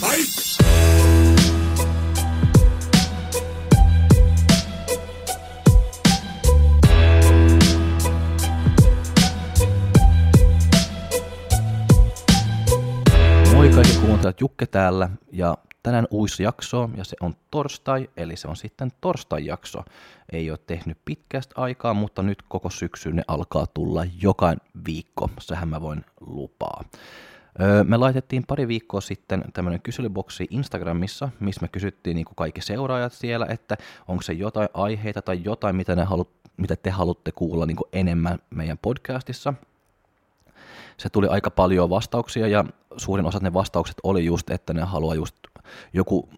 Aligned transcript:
Moi 0.00 0.10
kaikki 13.74 13.98
kuuntelijat, 14.00 14.40
Jukke 14.40 14.66
täällä 14.66 15.08
ja 15.32 15.58
tänään 15.82 16.06
uusi 16.10 16.42
jakso 16.42 16.90
ja 16.96 17.04
se 17.04 17.16
on 17.20 17.34
torstai, 17.50 18.10
eli 18.16 18.36
se 18.36 18.48
on 18.48 18.56
sitten 18.56 18.92
torstai-jakso. 19.00 19.84
Ei 20.32 20.50
ole 20.50 20.58
tehnyt 20.66 20.98
pitkästä 21.04 21.54
aikaa, 21.56 21.94
mutta 21.94 22.22
nyt 22.22 22.42
koko 22.48 22.70
syksy 22.70 23.12
ne 23.12 23.22
alkaa 23.28 23.66
tulla 23.66 24.04
joka 24.22 24.54
viikko, 24.86 25.30
sehän 25.40 25.68
mä 25.68 25.80
voin 25.80 26.04
lupaa. 26.20 26.84
Me 27.84 27.96
laitettiin 27.96 28.44
pari 28.46 28.68
viikkoa 28.68 29.00
sitten 29.00 29.44
tämmöinen 29.52 29.82
kyselyboksi 29.82 30.46
Instagramissa, 30.50 31.28
missä 31.40 31.60
me 31.62 31.68
kysyttiin 31.68 32.14
niin 32.14 32.24
kuin 32.24 32.36
kaikki 32.36 32.60
seuraajat 32.60 33.12
siellä, 33.12 33.46
että 33.48 33.76
onko 34.08 34.22
se 34.22 34.32
jotain 34.32 34.68
aiheita 34.74 35.22
tai 35.22 35.40
jotain, 35.44 35.76
mitä, 35.76 35.96
ne 35.96 36.04
halu, 36.04 36.30
mitä 36.56 36.76
te 36.76 36.90
haluatte 36.90 37.32
kuulla 37.32 37.66
niin 37.66 37.76
kuin 37.76 37.88
enemmän 37.92 38.38
meidän 38.50 38.78
podcastissa– 38.78 39.54
se 40.98 41.08
tuli 41.08 41.26
aika 41.26 41.50
paljon 41.50 41.90
vastauksia 41.90 42.48
ja 42.48 42.64
suurin 42.96 43.26
osa 43.26 43.38
ne 43.42 43.52
vastaukset 43.52 43.96
oli 44.02 44.24
just, 44.24 44.50
että 44.50 44.72
ne 44.72 44.82
haluaa 44.82 45.14
just 45.14 45.36
joku 45.92 46.28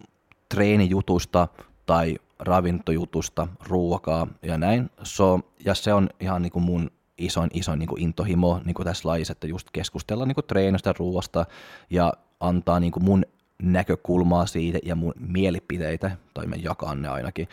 treenijutusta 0.49 1.47
tai 1.85 2.17
ravintojutusta, 2.39 3.47
ruokaa 3.67 4.27
ja 4.41 4.57
näin. 4.57 4.89
So, 5.03 5.39
ja 5.65 5.75
se 5.75 5.93
on 5.93 6.09
ihan 6.19 6.41
niin 6.41 6.51
kuin 6.51 6.63
mun 6.63 6.91
isoin, 7.25 7.49
isoin 7.53 7.79
niin 7.79 7.89
kuin 7.89 8.01
intohimo 8.01 8.61
niin 8.65 8.73
kuin 8.73 8.85
tässä 8.85 9.09
lajissa, 9.09 9.31
että 9.31 9.47
just 9.47 9.67
keskustella 9.73 10.25
niin 10.25 10.35
kuin 10.35 10.45
treenistä, 10.47 10.93
ruoasta 10.97 11.45
ja 11.89 12.13
antaa 12.39 12.79
niin 12.79 12.91
kuin 12.91 13.03
mun 13.03 13.25
näkökulmaa 13.61 14.45
siitä 14.45 14.79
ja 14.83 14.95
mun 14.95 15.13
mielipiteitä, 15.19 16.11
tai 16.33 16.47
mä 16.47 16.55
jakan 16.55 17.01
ne 17.01 17.07
ainakin. 17.07 17.47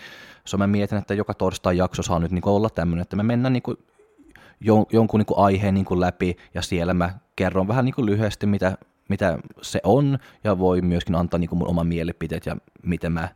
So 0.44 0.56
mä 0.56 0.66
mietin, 0.66 0.98
että 0.98 1.14
joka 1.14 1.34
torstai 1.34 1.76
jakso 1.76 2.02
saa 2.02 2.18
nyt 2.18 2.30
niin 2.30 2.42
kuin 2.42 2.52
olla 2.52 2.70
tämmöinen, 2.70 3.02
että 3.02 3.16
me 3.16 3.22
mennään 3.22 3.52
niin 3.52 3.62
kuin 3.62 3.76
jon, 4.60 4.86
jonkun 4.92 5.18
niin 5.18 5.26
kuin 5.26 5.38
aiheen 5.38 5.74
niin 5.74 5.84
kuin 5.84 6.00
läpi 6.00 6.36
ja 6.54 6.62
siellä 6.62 6.94
mä 6.94 7.18
kerron 7.36 7.68
vähän 7.68 7.84
niin 7.84 7.94
kuin 7.94 8.06
lyhyesti, 8.06 8.46
mitä, 8.46 8.78
mitä 9.08 9.38
se 9.62 9.80
on 9.84 10.18
ja 10.44 10.58
voi 10.58 10.80
myöskin 10.80 11.14
antaa 11.14 11.38
niin 11.38 11.48
kuin 11.48 11.58
mun 11.58 11.68
oman 11.68 11.86
mielipiteet 11.86 12.46
ja 12.46 12.56
miten 12.82 13.12
mä, 13.12 13.28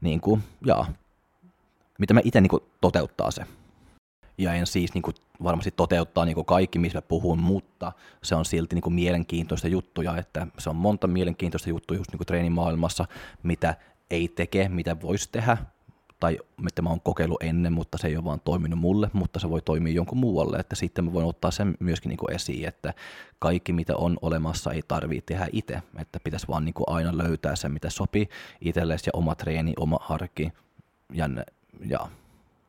niin 0.00 0.20
kuin, 0.20 0.42
jaa, 0.66 0.86
miten 1.98 2.14
mä 2.14 2.20
itse 2.24 2.40
niin 2.40 2.50
kuin 2.50 2.62
toteuttaa 2.80 3.30
se. 3.30 3.44
Ja 4.38 4.54
en 4.54 4.66
siis 4.66 4.94
niin 4.94 5.02
kuin 5.02 5.14
varmasti 5.42 5.70
toteuttaa 5.70 6.24
niin 6.24 6.34
kuin 6.34 6.44
kaikki, 6.44 6.78
missä 6.78 6.98
mä 6.98 7.02
puhun, 7.02 7.38
mutta 7.38 7.92
se 8.22 8.34
on 8.34 8.44
silti 8.44 8.76
niin 8.76 8.82
kuin 8.82 8.94
mielenkiintoista 8.94 9.68
juttuja, 9.68 10.16
että 10.16 10.46
se 10.58 10.70
on 10.70 10.76
monta 10.76 11.06
mielenkiintoista 11.06 11.70
juttuja 11.70 11.98
just 11.98 12.10
niin 12.10 12.18
kuin 12.18 12.26
treenimaailmassa, 12.26 13.04
mitä 13.42 13.74
ei 14.10 14.28
teke, 14.28 14.68
mitä 14.68 15.00
voisi 15.00 15.28
tehdä, 15.32 15.56
tai 16.20 16.38
että 16.66 16.82
mä 16.82 16.88
oon 16.90 17.00
kokeillut 17.00 17.42
ennen, 17.42 17.72
mutta 17.72 17.98
se 17.98 18.08
ei 18.08 18.16
ole 18.16 18.24
vaan 18.24 18.40
toiminut 18.40 18.78
mulle, 18.78 19.10
mutta 19.12 19.40
se 19.40 19.50
voi 19.50 19.62
toimia 19.62 19.92
jonkun 19.92 20.18
muualle, 20.18 20.56
että 20.56 20.76
sitten 20.76 21.04
mä 21.04 21.12
voin 21.12 21.26
ottaa 21.26 21.50
sen 21.50 21.74
myöskin 21.80 22.08
niin 22.08 22.18
kuin 22.18 22.34
esiin, 22.34 22.68
että 22.68 22.94
kaikki 23.38 23.72
mitä 23.72 23.96
on 23.96 24.16
olemassa 24.22 24.72
ei 24.72 24.82
tarvitse 24.88 25.26
tehdä 25.26 25.46
itse, 25.52 25.82
että 25.98 26.20
pitäisi 26.24 26.48
vaan 26.48 26.64
niin 26.64 26.74
kuin 26.74 26.88
aina 26.88 27.18
löytää 27.18 27.56
se, 27.56 27.68
mitä 27.68 27.90
sopii 27.90 28.28
itsellesi 28.60 29.08
ja 29.08 29.18
oma 29.18 29.34
treeni, 29.34 29.72
oma 29.78 29.98
arki 30.08 30.52
ja, 31.12 31.28
ja, 31.86 32.08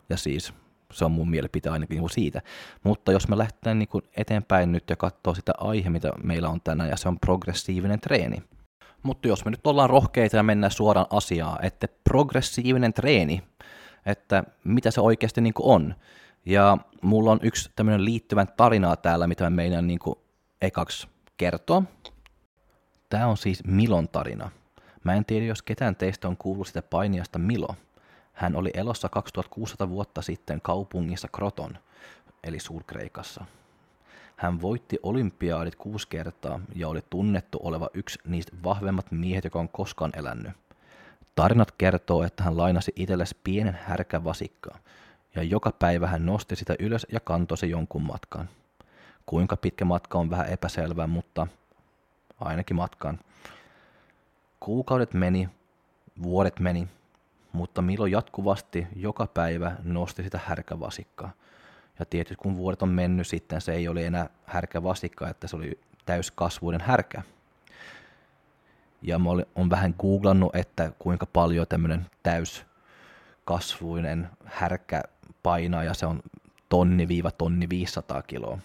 ja 0.10 0.18
siis 0.18 0.54
se 0.96 1.06
on 1.06 1.12
mun 1.12 1.30
mielipite 1.30 1.70
ainakin 1.70 2.00
niin 2.00 2.10
siitä. 2.10 2.42
Mutta 2.84 3.12
jos 3.12 3.28
me 3.28 3.38
lähdetään 3.38 3.80
niin 3.80 3.90
eteenpäin 4.18 4.72
nyt 4.72 4.90
ja 4.90 4.96
katsoo 4.96 5.36
sitä 5.36 5.54
aihe, 5.58 5.90
mitä 5.90 6.12
meillä 6.24 6.50
on 6.50 6.62
tänään, 6.62 6.90
ja 6.90 6.98
se 6.98 7.10
on 7.10 7.20
progressiivinen 7.20 8.00
treeni, 8.00 8.44
mutta 9.04 9.28
jos 9.28 9.46
me 9.46 9.52
nyt 9.52 9.68
ollaan 9.68 9.90
rohkeita 9.90 10.38
ja 10.38 10.44
mennään 10.44 10.72
suoraan 10.72 11.08
asiaan, 11.10 11.66
että 11.66 11.88
progressiivinen 12.04 12.94
treeni, 12.94 13.44
että 14.06 14.44
mitä 14.64 14.92
se 14.92 15.02
oikeasti 15.02 15.42
niin 15.42 15.54
on. 15.60 15.96
Ja 16.46 16.78
mulla 17.02 17.32
on 17.32 17.40
yksi 17.42 17.72
tämmöinen 17.76 18.06
liittyvän 18.06 18.48
tarinaa 18.58 18.96
täällä, 18.96 19.28
mitä 19.28 19.50
meidän 19.50 19.88
niin 19.88 20.00
ekaksi 20.62 21.08
kertoa. 21.38 21.84
Tämä 23.10 23.28
on 23.28 23.38
siis 23.38 23.64
Milon 23.64 24.10
tarina. 24.10 24.52
Mä 25.04 25.14
en 25.14 25.26
tiedä, 25.26 25.46
jos 25.46 25.62
ketään 25.62 25.96
teistä 25.96 26.28
on 26.28 26.38
kuullut 26.38 26.68
sitä 26.68 26.82
painiasta 26.82 27.40
Milo. 27.40 27.76
Hän 28.36 28.56
oli 28.56 28.72
elossa 28.74 29.10
2600 29.10 29.90
vuotta 29.90 30.22
sitten 30.22 30.62
kaupungissa 30.62 31.28
Kroton, 31.28 31.78
eli 32.44 32.58
Suur-Kreikassa. 32.60 33.46
Hän 34.36 34.62
voitti 34.62 35.00
olympiaadit 35.04 35.76
kuusi 35.76 36.08
kertaa 36.08 36.60
ja 36.76 36.88
oli 36.88 37.02
tunnettu 37.10 37.60
oleva 37.64 37.90
yksi 37.94 38.20
niistä 38.26 38.58
vahvemmat 38.64 39.12
miehet, 39.12 39.44
joka 39.44 39.60
on 39.60 39.70
koskaan 39.70 40.12
elänyt. 40.16 40.52
Tarinat 41.36 41.72
kertoo, 41.72 42.24
että 42.24 42.44
hän 42.44 42.58
lainasi 42.58 42.94
itsellesi 42.96 43.38
pienen 43.44 43.80
härkävasikkaa, 43.84 44.78
ja 45.36 45.44
joka 45.44 45.72
päivä 45.72 46.08
hän 46.08 46.26
nosti 46.26 46.56
sitä 46.56 46.76
ylös 46.80 47.08
ja 47.12 47.20
kantoi 47.20 47.58
se 47.58 47.68
jonkun 47.68 48.04
matkan. 48.04 48.50
Kuinka 49.26 49.58
pitkä 49.58 49.86
matka 49.86 50.18
on 50.18 50.30
vähän 50.30 50.50
epäselvää, 50.50 51.08
mutta 51.08 51.48
ainakin 52.40 52.76
matkaan. 52.76 53.20
Kuukaudet 54.60 55.14
meni, 55.14 55.50
vuodet 56.24 56.60
meni, 56.60 56.88
mutta 57.56 57.82
Milo 57.82 58.06
jatkuvasti 58.06 58.88
joka 58.96 59.28
päivä 59.28 59.76
nosti 59.84 60.24
sitä 60.24 60.40
härkävasikkaa– 60.46 61.32
ja 62.00 62.06
tietysti 62.06 62.36
kun 62.36 62.58
vuodet 62.58 62.82
on 62.82 62.90
mennyt 62.90 63.28
sitten, 63.28 63.62
se 63.62 63.74
ei 63.74 63.88
ole 63.88 64.06
enää 64.06 64.30
härkä 64.46 64.84
vasikka, 64.84 65.30
että 65.30 65.48
se 65.48 65.56
oli 65.56 65.80
täyskasvuinen 66.06 66.82
härkä. 66.82 67.22
Ja 69.02 69.20
mä 69.20 69.30
olen 69.30 69.46
vähän 69.70 69.96
googlannut, 70.00 70.56
että 70.56 70.92
kuinka 71.00 71.26
paljon 71.26 71.68
tämmöinen 71.68 72.06
täyskasvuinen 72.24 74.30
härkä 74.46 75.04
painaa, 75.44 75.84
ja 75.84 75.94
se 75.94 76.06
on 76.06 76.22
tonni-tonni 76.70 77.70
500 77.70 78.22
kiloa. 78.22 78.60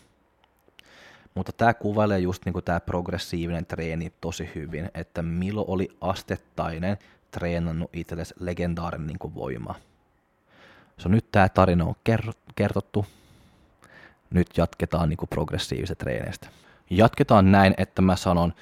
Mutta 1.35 1.53
tämä 1.53 1.75
kuvailee 1.75 2.19
just 2.19 2.45
niin 2.45 2.53
kuin 2.53 2.65
tämä 2.65 2.81
progressiivinen 2.81 3.67
treeni 3.67 4.13
tosi 4.21 4.51
hyvin, 4.55 4.91
että 4.95 5.23
Milo 5.23 5.65
oli 5.69 5.89
astettainen 6.01 6.99
treenannut 7.31 7.91
itsellesi 7.93 8.35
legendaarinen 8.41 9.07
niin 9.07 9.19
kuin 9.19 9.35
voima. 9.35 9.75
So, 10.99 11.09
nyt 11.09 11.27
tämä 11.33 11.49
tarina 11.49 11.85
on 11.85 11.95
kerrottu, 12.55 13.07
nyt 14.31 14.47
jatketaan 14.57 15.09
niin 15.09 15.19
progressiivisesta 15.31 15.95
treeneistä. 15.95 16.49
Jatketaan 16.91 17.53
näin, 17.53 17.75
että 17.79 18.03
mä 18.03 18.17
sanon, 18.17 18.53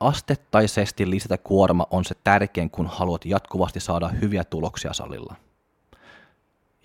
astettaisesti 0.00 1.10
lisätä 1.10 1.38
kuorma 1.38 1.86
on 1.90 2.04
se 2.04 2.14
tärkein, 2.24 2.70
kun 2.70 2.86
haluat 2.86 3.24
jatkuvasti 3.24 3.80
saada 3.80 4.08
hyviä 4.08 4.44
tuloksia 4.44 4.92
salilla. 4.92 5.34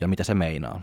Ja 0.01 0.07
mitä 0.07 0.23
se 0.23 0.33
meinaa? 0.33 0.81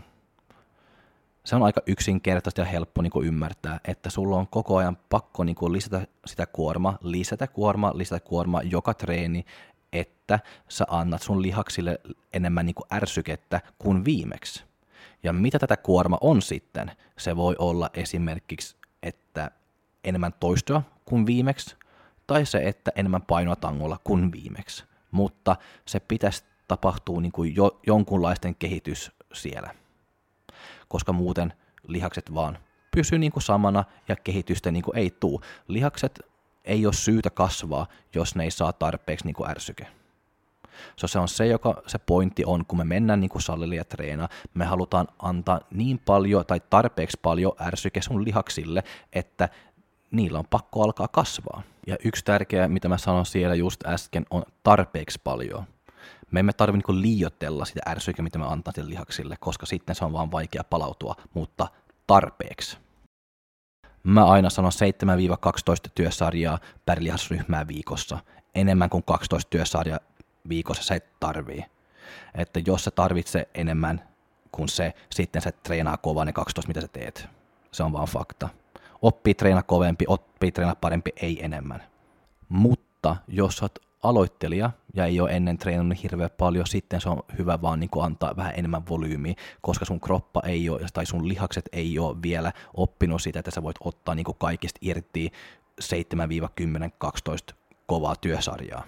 Se 1.43 1.55
on 1.55 1.63
aika 1.63 1.81
yksinkertaista 1.87 2.61
ja 2.61 2.65
helppo 2.65 3.01
niin 3.01 3.11
kuin 3.11 3.27
ymmärtää, 3.27 3.79
että 3.85 4.09
sulla 4.09 4.35
on 4.35 4.47
koko 4.47 4.77
ajan 4.77 4.97
pakko 5.09 5.43
niin 5.43 5.55
kuin 5.55 5.73
lisätä 5.73 6.07
sitä 6.25 6.45
kuormaa, 6.45 6.97
lisätä 7.01 7.47
kuormaa, 7.47 7.97
lisätä 7.97 8.19
kuormaa 8.19 8.61
joka 8.61 8.93
treeni, 8.93 9.45
että 9.93 10.39
sä 10.69 10.85
annat 10.89 11.21
sun 11.21 11.41
lihaksille 11.41 11.99
enemmän 12.33 12.65
niin 12.65 12.75
kuin 12.75 12.87
ärsykettä 12.93 13.61
kuin 13.77 14.05
viimeksi. 14.05 14.63
Ja 15.23 15.33
mitä 15.33 15.59
tätä 15.59 15.77
kuorma 15.77 16.17
on 16.21 16.41
sitten? 16.41 16.91
Se 17.17 17.35
voi 17.35 17.55
olla 17.59 17.89
esimerkiksi, 17.93 18.75
että 19.03 19.51
enemmän 20.03 20.33
toistoa 20.39 20.81
kuin 21.05 21.25
viimeksi, 21.25 21.75
tai 22.27 22.45
se, 22.45 22.57
että 22.57 22.91
enemmän 22.95 23.21
painoa 23.21 23.55
tangolla 23.55 23.99
kuin 24.03 24.31
viimeksi. 24.31 24.83
Mutta 25.11 25.55
se 25.85 25.99
pitäisi 25.99 26.43
tapahtua 26.67 27.21
niin 27.21 27.31
kuin 27.31 27.55
jo, 27.55 27.79
jonkunlaisten 27.87 28.55
kehitys 28.55 29.11
siellä, 29.33 29.75
koska 30.87 31.13
muuten 31.13 31.53
lihakset 31.87 32.33
vaan 32.33 32.57
pysyy 32.95 33.19
niin 33.19 33.31
kuin 33.31 33.43
samana 33.43 33.83
ja 34.07 34.15
kehitystä 34.15 34.71
niin 34.71 34.83
kuin 34.83 34.97
ei 34.97 35.11
tuu. 35.19 35.41
Lihakset 35.67 36.30
ei 36.65 36.85
ole 36.85 36.93
syytä 36.93 37.29
kasvaa, 37.29 37.87
jos 38.15 38.35
ne 38.35 38.43
ei 38.43 38.51
saa 38.51 38.73
tarpeeksi 38.73 39.25
niin 39.25 39.35
kuin 39.35 39.49
ärsyke. 39.49 39.87
So 40.95 41.07
se 41.07 41.19
on 41.19 41.27
se, 41.27 41.47
joka 41.47 41.81
se 41.87 41.97
pointti 41.97 42.45
on, 42.45 42.65
kun 42.65 42.77
me 42.77 42.83
mennään 42.83 43.19
niin 43.19 43.29
kuin 43.29 43.41
salille 43.41 43.75
ja 43.75 43.85
treenaa, 43.85 44.29
me 44.53 44.65
halutaan 44.65 45.07
antaa 45.19 45.59
niin 45.71 45.99
paljon 45.99 46.45
tai 46.45 46.61
tarpeeksi 46.69 47.19
paljon 47.21 47.53
ärsyke 47.61 48.01
sun 48.01 48.23
lihaksille, 48.23 48.83
että 49.13 49.49
niillä 50.11 50.39
on 50.39 50.47
pakko 50.49 50.83
alkaa 50.83 51.07
kasvaa. 51.07 51.61
Ja 51.87 51.97
yksi 52.05 52.25
tärkeä, 52.25 52.67
mitä 52.67 52.89
mä 52.89 52.97
sanon 52.97 53.25
siellä 53.25 53.55
just 53.55 53.85
äsken, 53.85 54.25
on 54.29 54.43
tarpeeksi 54.63 55.19
paljon. 55.23 55.63
Me 56.31 56.39
emme 56.39 56.53
tarvitse 56.53 56.91
niin 56.91 57.01
liiotella 57.01 57.65
sitä 57.65 57.81
ärsykeä, 57.89 58.23
mitä 58.23 58.39
me 58.39 58.45
antaa 58.45 58.73
sille 58.73 58.89
lihaksille, 58.89 59.35
koska 59.39 59.65
sitten 59.65 59.95
se 59.95 60.05
on 60.05 60.13
vaan 60.13 60.31
vaikea 60.31 60.63
palautua, 60.63 61.15
mutta 61.33 61.67
tarpeeksi. 62.07 62.77
Mä 64.03 64.25
aina 64.25 64.49
sanon 64.49 64.71
7-12 65.87 65.91
työsarjaa 65.95 66.59
per 66.85 67.03
lihasryhmää 67.03 67.67
viikossa, 67.67 68.19
enemmän 68.55 68.89
kuin 68.89 69.03
12 69.03 69.49
työsarjaa 69.49 69.99
viikossa 70.49 70.83
se 70.83 71.01
tarvii. 71.19 71.65
Että 72.35 72.59
jos 72.65 72.83
sä 72.83 72.91
tarvitse 72.91 73.47
enemmän 73.53 74.09
kuin 74.51 74.69
se, 74.69 74.93
sitten 75.09 75.41
se 75.41 75.51
treenaa 75.51 75.97
kovaa 75.97 76.25
ne 76.25 76.33
12, 76.33 76.67
mitä 76.67 76.81
sä 76.81 76.87
teet. 76.87 77.27
Se 77.71 77.83
on 77.83 77.93
vaan 77.93 78.07
fakta. 78.07 78.49
Oppii 79.01 79.33
treenaa 79.33 79.63
kovempi, 79.63 80.05
oppii 80.07 80.51
treenaa 80.51 80.75
parempi, 80.75 81.11
ei 81.15 81.45
enemmän. 81.45 81.83
Mutta 82.49 83.15
jos 83.27 83.57
sä 83.57 83.65
oot 83.65 83.79
aloittelija 84.03 84.71
ja 84.93 85.05
ei 85.05 85.19
ole 85.19 85.31
ennen 85.31 85.57
treenannut 85.57 86.03
hirveän 86.03 86.29
paljon, 86.37 86.67
sitten 86.67 87.01
se 87.01 87.09
on 87.09 87.23
hyvä 87.37 87.61
vaan 87.61 87.79
niin 87.79 87.89
kuin 87.89 88.05
antaa 88.05 88.35
vähän 88.35 88.53
enemmän 88.57 88.87
volyymiä, 88.89 89.33
koska 89.61 89.85
sun 89.85 89.99
kroppa 89.99 90.41
ei 90.45 90.69
ole, 90.69 90.81
tai 90.93 91.05
sun 91.05 91.27
lihakset 91.27 91.69
ei 91.71 91.99
ole 91.99 92.21
vielä 92.21 92.51
oppinut 92.73 93.21
sitä, 93.21 93.39
että 93.39 93.51
sä 93.51 93.63
voit 93.63 93.77
ottaa 93.79 94.15
niin 94.15 94.23
kuin 94.23 94.37
kaikista 94.39 94.79
irti 94.81 95.31
7-10-12 95.81 97.55
kovaa 97.87 98.15
työsarjaa. 98.15 98.83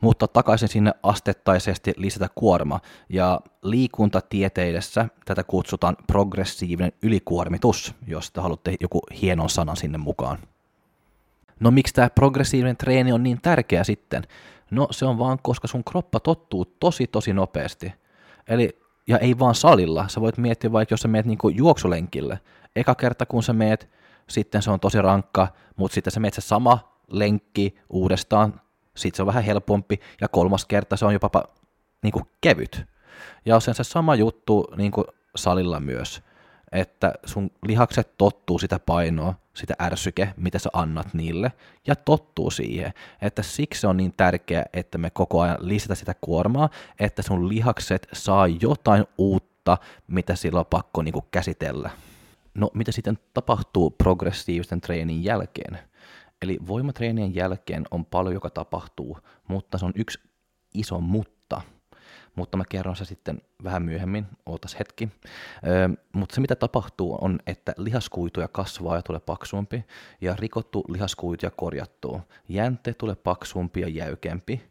Mutta 0.00 0.28
takaisin 0.28 0.68
sinne 0.68 0.92
astettaisesti 1.02 1.92
lisätä 1.96 2.28
kuorma, 2.34 2.80
ja 3.08 3.40
liikuntatieteidessä 3.62 5.08
tätä 5.24 5.44
kutsutaan 5.44 5.96
progressiivinen 6.06 6.92
ylikuormitus, 7.02 7.94
jos 8.06 8.30
te 8.30 8.40
haluatte 8.40 8.76
joku 8.80 9.00
hienon 9.22 9.50
sanan 9.50 9.76
sinne 9.76 9.98
mukaan. 9.98 10.38
No 11.60 11.70
miksi 11.70 11.94
tämä 11.94 12.10
progressiivinen 12.10 12.76
treeni 12.76 13.12
on 13.12 13.22
niin 13.22 13.40
tärkeä 13.42 13.84
sitten? 13.84 14.22
No 14.70 14.88
se 14.90 15.06
on 15.06 15.18
vaan, 15.18 15.38
koska 15.42 15.68
sun 15.68 15.84
kroppa 15.84 16.20
tottuu 16.20 16.64
tosi 16.64 17.06
tosi 17.06 17.32
nopeasti. 17.32 17.92
Eli, 18.48 18.78
ja 19.06 19.18
ei 19.18 19.38
vaan 19.38 19.54
salilla, 19.54 20.08
sä 20.08 20.20
voit 20.20 20.38
miettiä 20.38 20.72
vaikka 20.72 20.92
jos 20.92 21.00
sä 21.00 21.08
meet 21.08 21.26
niinku 21.26 21.48
juoksulenkille. 21.48 22.40
Eka 22.76 22.94
kerta 22.94 23.26
kun 23.26 23.42
sä 23.42 23.52
meet, 23.52 23.90
sitten 24.28 24.62
se 24.62 24.70
on 24.70 24.80
tosi 24.80 25.02
rankka, 25.02 25.48
mutta 25.76 25.94
sitten 25.94 26.12
sä 26.12 26.20
meet 26.20 26.34
se 26.34 26.40
sama 26.40 26.98
lenkki 27.10 27.74
uudestaan, 27.90 28.60
sitten 28.96 29.16
se 29.16 29.22
on 29.22 29.26
vähän 29.26 29.44
helpompi, 29.44 30.00
ja 30.20 30.28
kolmas 30.28 30.64
kerta 30.64 30.96
se 30.96 31.04
on 31.04 31.12
jopa 31.12 31.42
niinku 32.02 32.22
kevyt. 32.40 32.84
Ja 33.44 33.54
on 33.54 33.60
se 33.60 33.84
sama 33.84 34.14
juttu 34.14 34.66
niinku 34.76 35.04
salilla 35.36 35.80
myös 35.80 36.22
että 36.74 37.12
sun 37.24 37.50
lihakset 37.66 38.18
tottuu 38.18 38.58
sitä 38.58 38.78
painoa, 38.78 39.34
sitä 39.54 39.74
ärsyke, 39.82 40.34
mitä 40.36 40.58
sä 40.58 40.70
annat 40.72 41.14
niille, 41.14 41.52
ja 41.86 41.96
tottuu 41.96 42.50
siihen, 42.50 42.92
että 43.22 43.42
siksi 43.42 43.86
on 43.86 43.96
niin 43.96 44.14
tärkeää, 44.16 44.64
että 44.72 44.98
me 44.98 45.10
koko 45.10 45.40
ajan 45.40 45.56
lisätä 45.60 45.94
sitä 45.94 46.14
kuormaa, 46.20 46.68
että 47.00 47.22
sun 47.22 47.48
lihakset 47.48 48.08
saa 48.12 48.46
jotain 48.46 49.04
uutta, 49.18 49.78
mitä 50.06 50.36
sillä 50.36 50.60
on 50.60 50.66
pakko 50.66 51.02
niin 51.02 51.12
kuin 51.12 51.24
käsitellä. 51.30 51.90
No, 52.54 52.70
mitä 52.74 52.92
sitten 52.92 53.18
tapahtuu 53.34 53.90
progressiivisten 53.90 54.80
treenin 54.80 55.24
jälkeen? 55.24 55.78
Eli 56.42 56.58
voimatreenien 56.66 57.34
jälkeen 57.34 57.84
on 57.90 58.04
paljon, 58.04 58.34
joka 58.34 58.50
tapahtuu, 58.50 59.18
mutta 59.48 59.78
se 59.78 59.84
on 59.84 59.92
yksi 59.96 60.18
iso 60.74 61.00
mutta– 61.00 61.33
mutta 62.36 62.56
mä 62.56 62.64
kerron 62.68 62.96
se 62.96 63.04
sitten 63.04 63.42
vähän 63.64 63.82
myöhemmin, 63.82 64.26
ootas 64.46 64.78
hetki. 64.78 65.08
Öö, 65.66 65.88
mutta 66.12 66.34
se 66.34 66.40
mitä 66.40 66.56
tapahtuu 66.56 67.18
on, 67.20 67.38
että 67.46 67.74
lihaskuituja 67.76 68.48
kasvaa 68.48 68.96
ja 68.96 69.02
tulee 69.02 69.20
paksumpi, 69.20 69.84
ja 70.20 70.36
rikottu 70.38 70.84
lihaskuituja 70.88 71.50
korjattuu. 71.50 72.20
Jänte 72.48 72.94
tulee 72.94 73.14
paksumpi 73.14 73.80
ja 73.80 73.88
jäykempi, 73.88 74.62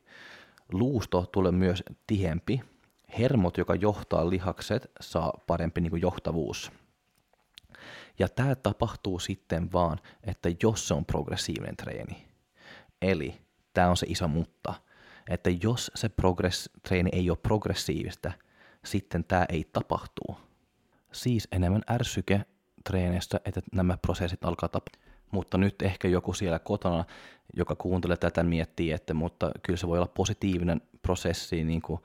luusto 0.71 1.25
tulee 1.25 1.51
myös 1.51 1.83
tihempi, 2.07 2.61
hermot, 3.19 3.57
joka 3.57 3.75
johtaa 3.75 4.29
lihakset, 4.29 4.91
saa 5.01 5.33
parempi 5.47 5.81
niin 5.81 6.01
johtavuus. 6.01 6.71
Ja 8.19 8.29
tämä 8.29 8.55
tapahtuu 8.55 9.19
sitten 9.19 9.71
vaan, 9.73 9.99
että 10.23 10.49
jos 10.63 10.87
se 10.87 10.93
on 10.93 11.05
progressiivinen 11.05 11.77
treeni. 11.77 12.27
Eli 13.01 13.35
tämä 13.73 13.89
on 13.89 13.97
se 13.97 14.05
iso 14.09 14.27
mutta– 14.27 14.73
että 15.29 15.49
jos 15.63 15.91
se 15.95 16.09
progress-treeni 16.09 17.09
ei 17.13 17.29
ole 17.29 17.37
progressiivista, 17.37 18.31
sitten 18.85 19.23
tämä 19.23 19.45
ei 19.49 19.69
tapahtuu. 19.73 20.37
Siis 21.11 21.47
enemmän 21.51 21.81
ärsyke 21.91 22.45
treenissä, 22.83 23.39
että 23.45 23.61
nämä 23.71 23.97
prosessit 23.97 24.45
alkaa 24.45 24.69
tapahtua. 24.69 25.03
Mutta 25.31 25.57
nyt 25.57 25.81
ehkä 25.81 26.07
joku 26.07 26.33
siellä 26.33 26.59
kotona, 26.59 27.05
joka 27.53 27.75
kuuntelee 27.75 28.17
tätä, 28.17 28.43
miettii, 28.43 28.91
että 28.91 29.13
mutta 29.13 29.51
kyllä 29.63 29.77
se 29.77 29.87
voi 29.87 29.97
olla 29.97 30.11
positiivinen 30.13 30.81
prosessi, 31.01 31.63
niin 31.63 31.81
kuin 31.81 32.01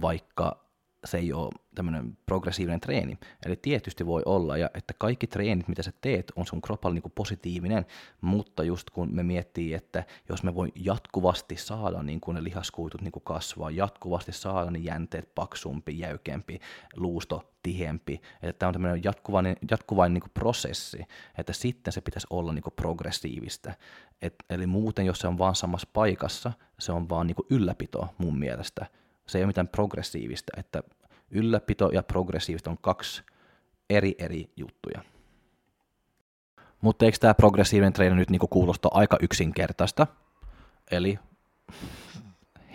vaikka 0.00 0.69
se 1.04 1.18
ei 1.18 1.32
ole 1.32 1.50
tämmöinen 1.74 2.18
progressiivinen 2.26 2.80
treeni. 2.80 3.18
Eli 3.46 3.56
tietysti 3.56 4.06
voi 4.06 4.22
olla, 4.26 4.56
ja 4.56 4.70
että 4.74 4.94
kaikki 4.98 5.26
treenit, 5.26 5.68
mitä 5.68 5.82
sä 5.82 5.92
teet, 6.00 6.32
on 6.36 6.46
sun 6.46 6.62
kropalle 6.62 6.94
niin 6.94 7.12
positiivinen, 7.14 7.86
mutta 8.20 8.62
just 8.62 8.90
kun 8.90 9.14
me 9.14 9.22
miettii, 9.22 9.74
että 9.74 10.04
jos 10.28 10.42
me 10.42 10.54
voi 10.54 10.72
jatkuvasti 10.74 11.56
saada 11.56 12.02
niin 12.02 12.20
kuin 12.20 12.34
ne 12.34 12.44
lihaskuitut 12.44 13.00
niin 13.00 13.12
kuin 13.12 13.24
kasvaa, 13.24 13.70
jatkuvasti 13.70 14.32
saada 14.32 14.70
ne 14.70 14.78
jänteet 14.78 15.34
paksumpi, 15.34 15.98
jäykempi, 15.98 16.60
luusto 16.96 17.52
tiheämpi, 17.62 18.20
että 18.42 18.58
tämä 18.58 18.68
on 18.68 18.72
tämmöinen 18.72 19.04
jatkuvainen, 19.04 19.56
jatkuvainen 19.70 20.14
niin 20.14 20.30
prosessi, 20.34 21.04
että 21.38 21.52
sitten 21.52 21.92
se 21.92 22.00
pitäisi 22.00 22.26
olla 22.30 22.52
niin 22.52 22.64
progressiivista. 22.76 23.72
Et, 24.22 24.34
eli 24.50 24.66
muuten, 24.66 25.06
jos 25.06 25.18
se 25.18 25.28
on 25.28 25.38
vaan 25.38 25.54
samassa 25.54 25.88
paikassa, 25.92 26.52
se 26.78 26.92
on 26.92 27.08
vaan 27.08 27.26
niin 27.26 27.36
ylläpito 27.50 28.08
mun 28.18 28.38
mielestä, 28.38 28.86
se 29.30 29.38
ei 29.38 29.42
ole 29.42 29.46
mitään 29.46 29.68
progressiivista, 29.68 30.52
että 30.56 30.82
ylläpito 31.30 31.88
ja 31.92 32.02
progressiivista 32.02 32.70
on 32.70 32.78
kaksi 32.80 33.22
eri 33.90 34.14
eri 34.18 34.50
juttuja. 34.56 35.02
Mutta 36.80 37.04
eikö 37.04 37.18
tämä 37.20 37.34
progressiivinen 37.34 37.92
treeni 37.92 38.16
nyt 38.16 38.30
niinku 38.30 38.48
kuulosta 38.48 38.88
aika 38.92 39.16
yksinkertaista? 39.20 40.06
Eli 40.90 41.18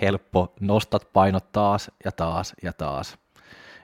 helppo, 0.01 0.53
nostat 0.59 1.13
painot 1.13 1.51
taas 1.51 1.91
ja 2.05 2.11
taas 2.11 2.53
ja 2.63 2.73
taas. 2.73 3.17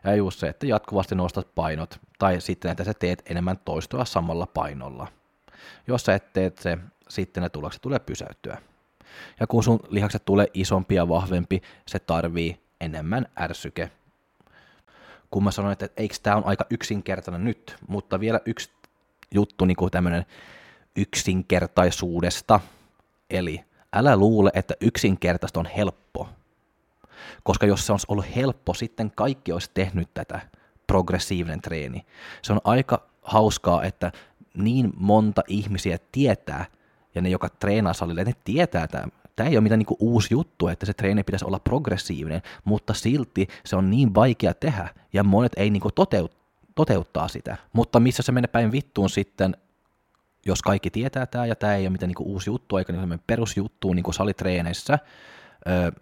Ja 0.03 0.15
just 0.15 0.39
se, 0.39 0.47
että 0.47 0.67
jatkuvasti 0.67 1.15
nostat 1.15 1.55
painot, 1.55 1.99
tai 2.19 2.41
sitten, 2.41 2.71
että 2.71 2.83
sä 2.83 2.93
teet 2.93 3.23
enemmän 3.25 3.59
toistoa 3.65 4.05
samalla 4.05 4.45
painolla. 4.45 5.07
Jos 5.87 6.03
sä 6.03 6.15
et 6.15 6.33
teet 6.33 6.57
se, 6.57 6.77
sitten 7.09 7.43
ne 7.43 7.49
tulokset 7.49 7.81
tulee 7.81 7.99
pysäyttyä. 7.99 8.61
Ja 9.39 9.47
kun 9.47 9.63
sun 9.63 9.79
lihakset 9.89 10.25
tulee 10.25 10.47
isompi 10.53 10.95
ja 10.95 11.09
vahvempi, 11.09 11.61
se 11.87 11.99
tarvii 11.99 12.59
enemmän 12.81 13.25
ärsyke. 13.39 13.91
Kun 15.31 15.43
mä 15.43 15.51
sanoin, 15.51 15.73
että 15.73 15.89
eikö 15.97 16.15
tämä 16.23 16.35
on 16.35 16.45
aika 16.45 16.65
yksinkertainen 16.69 17.43
nyt, 17.43 17.75
mutta 17.87 18.19
vielä 18.19 18.39
yksi 18.45 18.71
juttu 19.31 19.65
niin 19.65 19.75
kuin 19.75 19.91
tämmöinen 19.91 20.25
yksinkertaisuudesta. 20.95 22.59
Eli 23.29 23.63
älä 23.93 24.17
luule, 24.17 24.51
että 24.53 24.73
yksinkertaista 24.81 25.59
on 25.59 25.65
helppo. 25.65 26.29
Koska 27.43 27.65
jos 27.65 27.85
se 27.85 27.91
olisi 27.91 28.05
ollut 28.09 28.35
helppo, 28.35 28.73
sitten 28.73 29.11
kaikki 29.11 29.51
olisi 29.51 29.71
tehnyt 29.73 30.13
tätä 30.13 30.39
progressiivinen 30.87 31.61
treeni. 31.61 32.05
Se 32.41 32.53
on 32.53 32.61
aika 32.63 33.09
hauskaa, 33.21 33.83
että 33.83 34.11
niin 34.53 34.93
monta 34.97 35.41
ihmisiä 35.47 35.97
tietää, 36.11 36.65
ja 37.15 37.21
ne, 37.21 37.29
joka 37.29 37.49
treenaa 37.49 37.93
salille, 37.93 38.23
ne 38.23 38.33
tietää 38.43 38.87
tämän 38.87 39.11
tämä 39.35 39.49
ei 39.49 39.55
ole 39.55 39.61
mitään 39.61 39.79
niin 39.79 39.97
uusi 39.99 40.33
juttu, 40.33 40.67
että 40.67 40.85
se 40.85 40.93
treeni 40.93 41.23
pitäisi 41.23 41.45
olla 41.45 41.59
progressiivinen, 41.59 42.41
mutta 42.63 42.93
silti 42.93 43.47
se 43.65 43.75
on 43.75 43.89
niin 43.89 44.15
vaikea 44.15 44.53
tehdä, 44.53 44.89
ja 45.13 45.23
monet 45.23 45.51
ei 45.55 45.69
niin 45.69 45.81
toteut, 45.95 46.31
toteuttaa 46.75 47.27
sitä. 47.27 47.57
Mutta 47.73 47.99
missä 47.99 48.23
se 48.23 48.31
menee 48.31 48.47
päin 48.47 48.71
vittuun 48.71 49.09
sitten, 49.09 49.57
jos 50.45 50.61
kaikki 50.61 50.89
tietää 50.89 51.25
tämä, 51.25 51.45
ja 51.45 51.55
tämä 51.55 51.75
ei 51.75 51.83
ole 51.83 51.89
mitään 51.89 52.07
niin 52.07 52.27
uusi 52.27 52.49
juttu, 52.49 52.77
eikä 52.77 52.93
niin 52.93 53.21
perusjuttu 53.27 53.93
niin 53.93 54.13
salitreeneissä, 54.13 54.99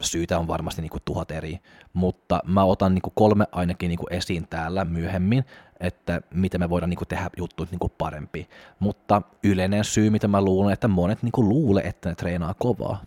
syytä 0.01 0.39
on 0.39 0.47
varmasti 0.47 0.81
niin 0.81 0.89
kuin 0.89 1.03
tuhat 1.05 1.31
eri, 1.31 1.59
mutta 1.93 2.41
mä 2.45 2.63
otan 2.63 2.95
niin 2.95 3.01
kuin 3.01 3.13
kolme 3.15 3.45
ainakin 3.51 3.89
niin 3.89 3.99
kuin 3.99 4.13
esiin 4.13 4.47
täällä 4.47 4.85
myöhemmin, 4.85 5.45
että 5.79 6.21
miten 6.33 6.61
me 6.61 6.69
voidaan 6.69 6.89
niin 6.89 6.97
kuin 6.97 7.07
tehdä 7.07 7.29
juttuja 7.37 7.67
niin 7.71 7.79
kuin 7.79 7.93
parempi. 7.97 8.49
Mutta 8.79 9.21
yleinen 9.43 9.83
syy, 9.83 10.09
mitä 10.09 10.27
mä 10.27 10.41
luulen, 10.41 10.73
että 10.73 10.87
monet 10.87 11.23
niin 11.23 11.31
kuin 11.31 11.49
luulee, 11.49 11.83
että 11.83 12.09
ne 12.09 12.15
treenaa 12.15 12.53
kovaa 12.53 13.03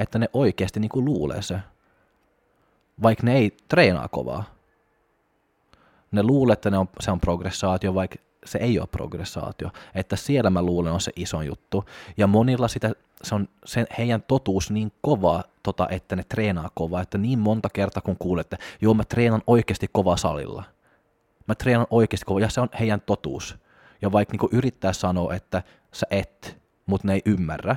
että 0.00 0.18
ne 0.18 0.28
oikeasti 0.32 0.80
niin 0.80 0.88
kuin 0.88 1.04
luulee 1.04 1.42
se, 1.42 1.58
vaikka 3.02 3.26
ne 3.26 3.34
ei 3.36 3.56
treenaa 3.68 4.08
kovaa. 4.08 4.44
Ne 6.12 6.22
luulee, 6.22 6.52
että 6.52 6.70
ne 6.70 6.78
on, 6.78 6.88
se 7.00 7.10
on 7.10 7.20
progressaatio, 7.20 7.94
vaikka 7.94 8.16
se 8.44 8.58
ei 8.58 8.78
ole 8.78 8.88
progressaatio. 8.92 9.70
Että 9.94 10.16
siellä 10.16 10.50
mä 10.50 10.62
luulen 10.62 10.92
on 10.92 11.00
se 11.00 11.12
iso 11.16 11.42
juttu. 11.42 11.84
Ja 12.16 12.26
monilla 12.26 12.68
sitä, 12.68 12.92
se 13.22 13.34
on 13.34 13.48
sen, 13.64 13.86
heidän 13.98 14.22
totuus 14.22 14.70
niin 14.70 14.92
kova, 15.00 15.44
tota, 15.62 15.88
että 15.88 16.16
ne 16.16 16.24
treenaa 16.24 16.70
kovaa, 16.74 17.02
että 17.02 17.18
niin 17.18 17.38
monta 17.38 17.68
kertaa 17.68 18.02
kun 18.02 18.16
kuulet, 18.18 18.52
että 18.52 18.64
joo 18.80 18.94
mä 18.94 19.04
treenan 19.04 19.42
oikeasti 19.46 19.86
kova 19.92 20.16
salilla. 20.16 20.64
Mä 21.46 21.54
treenan 21.54 21.86
oikeasti 21.90 22.26
kovaa, 22.26 22.40
ja 22.40 22.48
se 22.48 22.60
on 22.60 22.68
heidän 22.80 23.00
totuus. 23.00 23.58
Ja 24.02 24.12
vaikka 24.12 24.36
niin 24.36 24.58
yrittää 24.58 24.92
sanoa, 24.92 25.34
että 25.34 25.62
sä 25.92 26.06
et, 26.10 26.58
mutta 26.86 27.06
ne 27.06 27.14
ei 27.14 27.22
ymmärrä, 27.26 27.76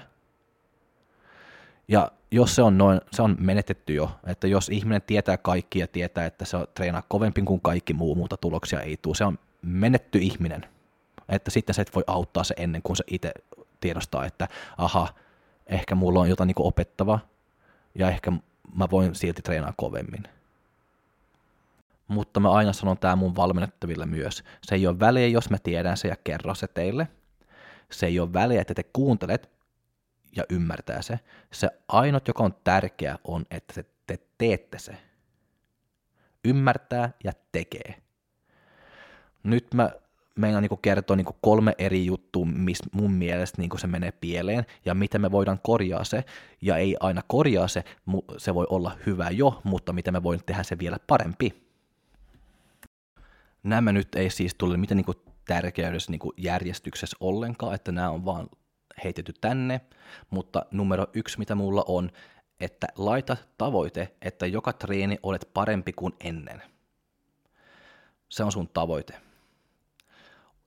ja 1.87 2.11
jos 2.31 2.55
se 2.55 2.61
on 2.61 2.77
noin, 2.77 3.01
se 3.11 3.21
on 3.21 3.35
menetetty 3.39 3.93
jo, 3.93 4.11
että 4.27 4.47
jos 4.47 4.69
ihminen 4.69 5.01
tietää 5.01 5.37
kaikki 5.37 5.79
ja 5.79 5.87
tietää, 5.87 6.25
että 6.25 6.45
se 6.45 6.57
on 6.57 6.67
treenaa 6.73 7.03
kovempi 7.07 7.41
kuin 7.41 7.61
kaikki 7.61 7.93
muu, 7.93 8.15
muuta 8.15 8.37
tuloksia 8.37 8.81
ei 8.81 8.97
tule, 9.01 9.15
se 9.15 9.25
on 9.25 9.39
menetty 9.61 10.19
ihminen. 10.19 10.65
Että 11.29 11.51
sitten 11.51 11.75
se 11.75 11.81
et 11.81 11.95
voi 11.95 12.03
auttaa 12.07 12.43
se 12.43 12.53
ennen 12.57 12.81
kuin 12.81 12.97
se 12.97 13.03
itse 13.07 13.31
tiedostaa, 13.79 14.25
että 14.25 14.47
aha, 14.77 15.07
ehkä 15.67 15.95
mulla 15.95 16.19
on 16.19 16.29
jotain 16.29 16.47
niin 16.47 16.55
opettava 16.57 17.19
ja 17.95 18.09
ehkä 18.09 18.31
mä 18.75 18.87
voin 18.91 19.15
silti 19.15 19.41
treenaa 19.41 19.73
kovemmin. 19.77 20.23
Mutta 22.07 22.39
mä 22.39 22.51
aina 22.51 22.73
sanon 22.73 22.97
tämä 22.97 23.15
mun 23.15 23.35
valmennettaville 23.35 24.05
myös. 24.05 24.43
Se 24.63 24.75
ei 24.75 24.87
ole 24.87 24.99
väliä, 24.99 25.27
jos 25.27 25.49
mä 25.49 25.57
tiedän 25.63 25.97
se 25.97 26.07
ja 26.07 26.15
kerron 26.23 26.55
se 26.55 26.67
teille. 26.67 27.07
Se 27.91 28.05
ei 28.05 28.19
ole 28.19 28.33
väliä, 28.33 28.61
että 28.61 28.73
te 28.73 28.83
kuuntelet 28.83 29.49
ja 30.35 30.43
ymmärtää 30.49 31.01
se. 31.01 31.19
Se 31.51 31.69
ainut, 31.87 32.27
joka 32.27 32.43
on 32.43 32.55
tärkeä, 32.63 33.17
on, 33.23 33.45
että 33.51 33.83
te 34.07 34.19
teette 34.37 34.79
se. 34.79 34.97
Ymmärtää 36.45 37.11
ja 37.23 37.31
tekee. 37.51 37.95
Nyt 39.43 39.73
mä 39.73 39.91
meidän 40.35 40.61
niin 40.61 40.79
kertoa 40.81 41.15
niin 41.15 41.27
kolme 41.41 41.75
eri 41.77 42.05
juttua, 42.05 42.45
missä 42.45 42.83
mun 42.91 43.11
mielestä 43.11 43.61
niin 43.61 43.79
se 43.79 43.87
menee 43.87 44.11
pieleen, 44.11 44.65
ja 44.85 44.93
miten 44.93 45.21
me 45.21 45.31
voidaan 45.31 45.59
korjaa 45.63 46.03
se, 46.03 46.23
ja 46.61 46.77
ei 46.77 46.95
aina 46.99 47.21
korjaa 47.27 47.67
se, 47.67 47.83
se 48.37 48.55
voi 48.55 48.67
olla 48.69 48.97
hyvä 49.05 49.29
jo, 49.29 49.61
mutta 49.63 49.93
miten 49.93 50.13
me 50.13 50.23
voin 50.23 50.39
tehdä 50.45 50.63
se 50.63 50.79
vielä 50.79 50.97
parempi. 51.07 51.63
Nämä 53.63 53.91
nyt 53.91 54.15
ei 54.15 54.29
siis 54.29 54.55
tule 54.57 54.77
miten 54.77 54.97
niin 54.97 55.33
tärkeydessä 55.45 56.11
niin 56.11 56.21
järjestyksessä 56.37 57.17
ollenkaan, 57.19 57.75
että 57.75 57.91
nämä 57.91 58.09
on 58.09 58.25
vaan 58.25 58.47
heitetty 59.03 59.33
tänne, 59.41 59.81
mutta 60.29 60.65
numero 60.71 61.07
yksi, 61.13 61.39
mitä 61.39 61.55
mulla 61.55 61.83
on, 61.87 62.11
että 62.59 62.87
laita 62.95 63.37
tavoite, 63.57 64.13
että 64.21 64.45
joka 64.45 64.73
treeni 64.73 65.17
olet 65.23 65.49
parempi 65.53 65.93
kuin 65.93 66.13
ennen. 66.23 66.61
Se 68.29 68.43
on 68.43 68.51
sun 68.51 68.69
tavoite. 68.69 69.32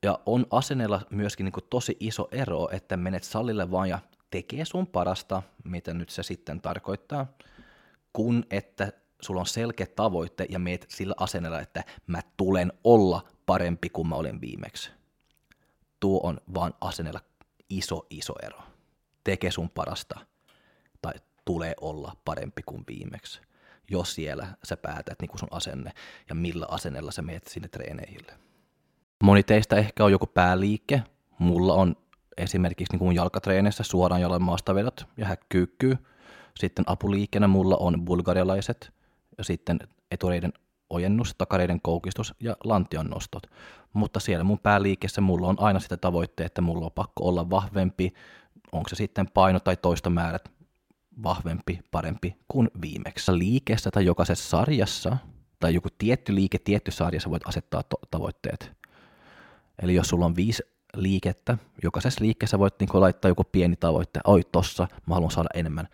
Ja 0.06 0.18
on 0.26 0.46
asennella 0.50 1.00
myöskin 1.10 1.44
niin 1.44 1.52
kuin 1.52 1.64
tosi 1.70 1.96
iso 2.00 2.28
ero, 2.30 2.68
että 2.72 2.96
menet 2.96 3.24
salille 3.24 3.70
vaan 3.70 3.88
ja 3.88 3.98
tekee 4.30 4.64
sun 4.64 4.86
parasta, 4.86 5.42
mitä 5.64 5.94
nyt 5.94 6.10
se 6.10 6.22
sitten 6.22 6.60
tarkoittaa, 6.60 7.26
kun 8.12 8.44
että 8.50 8.92
sulla 9.22 9.40
on 9.40 9.46
selkeä 9.46 9.86
tavoite 9.86 10.46
ja 10.48 10.58
meet 10.58 10.86
sillä 10.88 11.14
asennella, 11.16 11.60
että 11.60 11.84
mä 12.06 12.20
tulen 12.36 12.72
olla 12.84 13.28
parempi 13.46 13.88
kuin 13.88 14.08
mä 14.08 14.14
olen 14.14 14.40
viimeksi. 14.40 14.90
Tuo 16.00 16.20
on 16.22 16.40
vaan 16.54 16.74
asennella 16.80 17.20
iso, 17.70 18.06
iso 18.10 18.34
ero. 18.42 18.60
Tekee 19.24 19.50
sun 19.50 19.70
parasta 19.70 20.20
tai 21.02 21.14
tulee 21.44 21.74
olla 21.80 22.16
parempi 22.24 22.62
kuin 22.62 22.84
viimeksi, 22.88 23.40
jos 23.90 24.14
siellä 24.14 24.46
sä 24.64 24.76
päätät 24.76 25.20
niin 25.20 25.38
sun 25.38 25.48
asenne 25.50 25.92
ja 26.28 26.34
millä 26.34 26.66
asennella 26.68 27.10
sä 27.10 27.22
meet 27.22 27.46
sinne 27.46 27.68
treeneille. 27.68 28.46
Moni 29.22 29.42
teistä 29.42 29.76
ehkä 29.76 30.04
on 30.04 30.12
joku 30.12 30.26
pääliike. 30.26 31.02
Mulla 31.38 31.74
on 31.74 31.96
esimerkiksi 32.36 32.92
niin 32.92 32.98
kuin 32.98 33.16
jalkatreenissä 33.16 33.82
suoraan 33.82 34.20
jalan 34.20 34.42
maastavedot 34.42 35.06
ja 35.16 35.26
häkkyykkyy. 35.26 35.98
Sitten 36.58 36.84
apuliikkeenä 36.88 37.48
mulla 37.48 37.76
on 37.76 38.04
bulgarialaiset 38.04 38.92
ja 39.38 39.44
sitten 39.44 39.78
etureiden 40.10 40.52
ojennus, 40.90 41.34
takareiden 41.38 41.80
koukistus 41.80 42.34
ja 42.40 42.56
lantion 42.64 43.06
nostot. 43.06 43.42
Mutta 43.92 44.20
siellä 44.20 44.44
mun 44.44 44.58
pääliikkeessä 44.58 45.20
mulla 45.20 45.48
on 45.48 45.56
aina 45.58 45.80
sitä 45.80 45.96
tavoitteet, 45.96 46.46
että 46.46 46.60
mulla 46.60 46.84
on 46.84 46.92
pakko 46.92 47.28
olla 47.28 47.50
vahvempi, 47.50 48.12
onko 48.72 48.88
se 48.88 48.96
sitten 48.96 49.30
paino 49.34 49.60
tai 49.60 49.76
toistomäärät 49.76 50.48
vahvempi, 51.22 51.80
parempi 51.90 52.36
kuin 52.48 52.70
viimeksi. 52.80 53.38
Liikeessä 53.38 53.90
tai 53.90 54.04
jokaisessa 54.04 54.50
sarjassa 54.50 55.16
tai 55.60 55.74
joku 55.74 55.88
tietty 55.98 56.34
liike, 56.34 56.58
tietty 56.58 56.90
sarjassa 56.90 57.30
voit 57.30 57.48
asettaa 57.48 57.82
to- 57.82 58.00
tavoitteet. 58.10 58.75
Eli 59.82 59.94
jos 59.94 60.08
sulla 60.08 60.26
on 60.26 60.36
viisi 60.36 60.62
liikettä, 60.94 61.58
jokaisessa 61.82 62.24
liikkeessä 62.24 62.58
voit 62.58 62.74
niin 62.80 62.88
laittaa 62.94 63.28
joku 63.28 63.44
pieni 63.44 63.76
tavoitte, 63.76 64.20
oi 64.24 64.40
tossa, 64.52 64.88
mä 65.06 65.14
haluan 65.14 65.30
saada 65.30 65.48
enemmän 65.54 65.88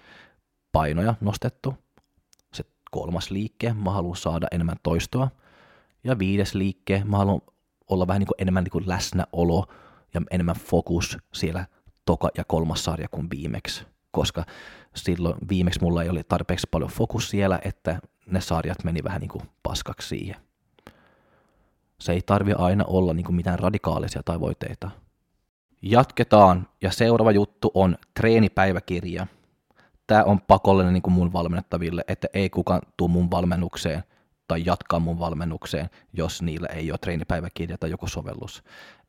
painoja 0.72 1.14
nostettu. 1.20 1.74
Se 2.54 2.64
kolmas 2.90 3.30
liikke, 3.30 3.72
mä 3.72 3.90
haluan 3.90 4.16
saada 4.16 4.46
enemmän 4.52 4.76
toistoa. 4.82 5.30
Ja 6.04 6.18
viides 6.18 6.54
liikke, 6.54 7.02
mä 7.04 7.16
haluan 7.16 7.40
olla 7.88 8.06
vähän 8.06 8.20
niin 8.20 8.28
enemmän 8.38 8.64
niin 8.64 8.88
läsnäolo 8.88 9.66
ja 10.14 10.20
enemmän 10.30 10.56
fokus 10.56 11.18
siellä 11.34 11.66
toka 12.04 12.28
ja 12.36 12.44
kolmas 12.44 12.84
sarja 12.84 13.08
kuin 13.10 13.30
viimeksi. 13.30 13.86
Koska 14.10 14.44
silloin 14.94 15.34
viimeksi 15.48 15.80
mulla 15.80 16.02
ei 16.02 16.08
ole 16.08 16.22
tarpeeksi 16.22 16.68
paljon 16.70 16.90
fokus 16.90 17.30
siellä, 17.30 17.60
että 17.64 18.00
ne 18.26 18.40
sarjat 18.40 18.84
meni 18.84 19.04
vähän 19.04 19.20
niin 19.20 19.28
kuin 19.28 19.42
paskaksi 19.62 20.08
siihen. 20.08 20.36
Se 22.02 22.12
ei 22.12 22.20
tarvi 22.26 22.52
aina 22.52 22.84
olla 22.86 23.14
niin 23.14 23.24
kuin 23.24 23.36
mitään 23.36 23.58
radikaalisia 23.58 24.22
tavoitteita. 24.24 24.90
Jatketaan, 25.82 26.68
ja 26.80 26.90
seuraava 26.90 27.30
juttu 27.30 27.70
on 27.74 27.96
treenipäiväkirja. 28.14 29.26
Tämä 30.06 30.24
on 30.24 30.40
pakollinen 30.40 30.92
niin 30.92 31.02
kuin 31.02 31.14
mun 31.14 31.32
valmennettaville, 31.32 32.04
että 32.08 32.28
ei 32.34 32.50
kukaan 32.50 32.82
tuu 32.96 33.08
mun 33.08 33.30
valmennukseen 33.30 34.02
tai 34.48 34.62
jatkaa 34.66 34.98
mun 34.98 35.18
valmennukseen, 35.18 35.90
jos 36.12 36.42
niillä 36.42 36.68
ei 36.68 36.90
ole 36.90 36.98
treenipäiväkirja 36.98 37.78
tai 37.78 37.90
joku 37.90 38.06
sovellus. 38.06 38.62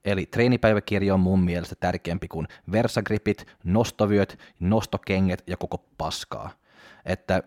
Eli 0.06 0.26
treenipäiväkirja 0.26 1.14
on 1.14 1.20
mun 1.20 1.40
mielestä 1.40 1.76
tärkeämpi 1.80 2.28
kuin 2.28 2.48
versagripit, 2.72 3.46
nostovyöt, 3.64 4.40
nostokengät 4.60 5.44
ja 5.48 5.58
koko 5.58 5.86
paskaa. 5.98 6.50
Että 7.06 7.44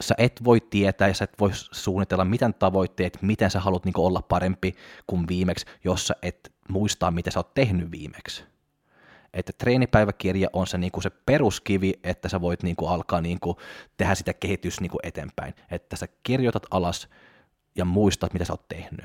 sä 0.00 0.14
et 0.18 0.44
voi 0.44 0.60
tietää 0.60 1.08
ja 1.08 1.14
sä 1.14 1.24
et 1.24 1.40
voi 1.40 1.50
suunnitella 1.52 2.24
mitään 2.24 2.54
tavoitteet, 2.54 3.18
miten 3.22 3.50
sä 3.50 3.60
haluat 3.60 3.84
niin 3.84 3.98
olla 3.98 4.22
parempi 4.22 4.74
kuin 5.06 5.28
viimeksi, 5.28 5.66
jos 5.84 6.06
sä 6.06 6.14
et 6.22 6.52
muistaa, 6.68 7.10
mitä 7.10 7.30
sä 7.30 7.38
oot 7.38 7.54
tehnyt 7.54 7.90
viimeksi. 7.90 8.44
Että 9.34 9.52
treenipäiväkirja 9.58 10.48
on 10.52 10.66
se, 10.66 10.78
niin 10.78 10.92
kuin 10.92 11.02
se 11.02 11.10
peruskivi, 11.10 11.92
että 12.04 12.28
sä 12.28 12.40
voit 12.40 12.62
niin 12.62 12.76
kuin 12.76 12.90
alkaa 12.90 13.20
niin 13.20 13.40
kuin 13.40 13.56
tehdä 13.96 14.14
sitä 14.14 14.32
kehitys 14.32 14.80
niin 14.80 14.90
kuin 14.90 15.00
eteenpäin. 15.02 15.54
Että 15.70 15.96
sä 15.96 16.06
kirjoitat 16.22 16.66
alas 16.70 17.08
ja 17.76 17.84
muistat, 17.84 18.32
mitä 18.32 18.44
sä 18.44 18.52
oot 18.52 18.68
tehnyt. 18.68 19.04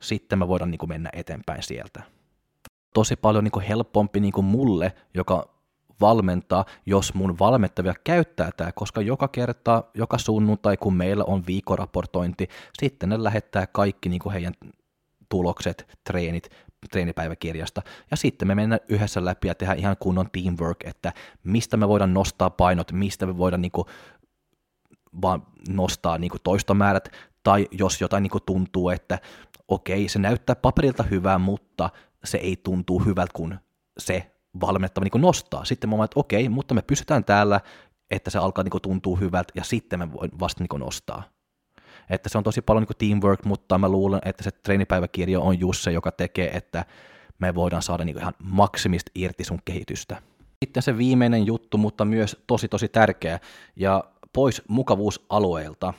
Sitten 0.00 0.38
me 0.38 0.48
voidaan 0.48 0.70
niin 0.70 0.78
kuin 0.78 0.88
mennä 0.88 1.10
eteenpäin 1.12 1.62
sieltä. 1.62 2.02
Tosi 2.94 3.16
paljon 3.16 3.44
niin 3.44 3.52
kuin 3.52 3.66
helpompi 3.66 4.20
niin 4.20 4.32
kuin 4.32 4.44
mulle, 4.44 4.92
joka 5.14 5.59
valmentaa, 6.00 6.64
jos 6.86 7.14
mun 7.14 7.38
valmettavia 7.38 7.94
käyttää 8.04 8.50
tämä, 8.56 8.72
koska 8.72 9.00
joka 9.00 9.28
kerta, 9.28 9.84
joka 9.94 10.18
sunnuntai, 10.18 10.76
kun 10.76 10.94
meillä 10.94 11.24
on 11.24 11.42
viikoraportointi, 11.46 12.48
sitten 12.78 13.08
ne 13.08 13.22
lähettää 13.22 13.66
kaikki 13.66 14.08
niin 14.08 14.20
kuin 14.20 14.32
heidän 14.32 14.54
tulokset, 15.28 15.98
treenit, 16.04 16.50
treenipäiväkirjasta, 16.90 17.82
ja 18.10 18.16
sitten 18.16 18.48
me 18.48 18.54
mennään 18.54 18.80
yhdessä 18.88 19.24
läpi 19.24 19.48
ja 19.48 19.54
tehdään 19.54 19.78
ihan 19.78 19.96
kunnon 20.00 20.30
teamwork, 20.32 20.84
että 20.84 21.12
mistä 21.44 21.76
me 21.76 21.88
voidaan 21.88 22.14
nostaa 22.14 22.50
painot, 22.50 22.92
mistä 22.92 23.26
me 23.26 23.38
voidaan 23.38 23.62
niin 23.62 23.72
kuin 23.72 23.86
vaan 25.22 25.42
nostaa 25.68 26.18
niin 26.18 26.30
kuin 26.30 26.40
toistomäärät, 26.44 27.08
tai 27.42 27.68
jos 27.70 28.00
jotain 28.00 28.22
niin 28.22 28.30
kuin 28.30 28.44
tuntuu, 28.46 28.88
että 28.88 29.18
okei, 29.68 30.08
se 30.08 30.18
näyttää 30.18 30.56
paperilta 30.56 31.02
hyvää, 31.02 31.38
mutta 31.38 31.90
se 32.24 32.38
ei 32.38 32.56
tuntuu 32.56 32.98
hyvältä, 32.98 33.32
kun 33.34 33.58
se 33.98 34.30
valmennettava 34.60 35.04
niin 35.04 35.22
nostaa. 35.22 35.64
Sitten 35.64 35.90
mä 35.90 35.96
oon, 35.96 36.04
että 36.04 36.20
okei, 36.20 36.48
mutta 36.48 36.74
me 36.74 36.82
pysytään 36.82 37.24
täällä, 37.24 37.60
että 38.10 38.30
se 38.30 38.38
alkaa 38.38 38.64
niin 38.64 38.82
tuntua 38.82 39.16
hyvältä 39.16 39.52
ja 39.56 39.64
sitten 39.64 39.98
me 39.98 40.12
voin 40.12 40.30
vasta 40.40 40.64
niin 40.64 40.80
nostaa. 40.80 41.22
Että 42.10 42.28
se 42.28 42.38
on 42.38 42.44
tosi 42.44 42.62
paljon 42.62 42.86
niin 42.88 42.98
teamwork, 42.98 43.44
mutta 43.44 43.78
mä 43.78 43.88
luulen, 43.88 44.20
että 44.24 44.44
se 44.44 44.50
treenipäiväkirja 44.50 45.40
on 45.40 45.60
just 45.60 45.82
se, 45.82 45.92
joka 45.92 46.12
tekee, 46.12 46.56
että 46.56 46.84
me 47.38 47.54
voidaan 47.54 47.82
saada 47.82 48.04
niin 48.04 48.18
ihan 48.18 48.34
maksimista 48.42 49.12
irti 49.14 49.44
sun 49.44 49.58
kehitystä. 49.64 50.22
Sitten 50.64 50.82
se 50.82 50.98
viimeinen 50.98 51.46
juttu, 51.46 51.78
mutta 51.78 52.04
myös 52.04 52.36
tosi 52.46 52.68
tosi 52.68 52.88
tärkeä, 52.88 53.40
ja 53.76 54.04
pois 54.32 54.62
mukavuusalueelta, 54.68 55.94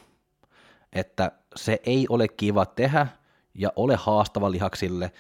että 0.93 1.31
se 1.55 1.79
ei 1.83 2.05
ole 2.09 2.27
kiva 2.27 2.65
tehdä 2.65 3.07
ja 3.53 3.73
ole 3.75 3.95
haastava 3.95 4.51
lihaksille, 4.51 5.11